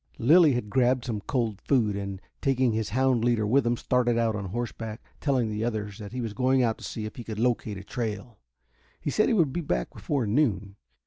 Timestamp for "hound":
2.89-3.23